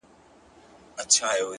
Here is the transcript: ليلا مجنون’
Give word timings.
ليلا 0.97 1.05
مجنون’ 1.05 1.49